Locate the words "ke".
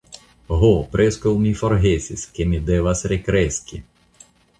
2.39-2.47